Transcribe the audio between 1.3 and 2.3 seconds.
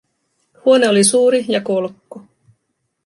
ja kolkko.